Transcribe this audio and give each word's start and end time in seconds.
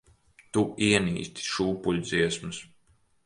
Tu 0.55 0.61
ienīsti 0.85 1.45
šūpuļdziesmas. 1.49 2.63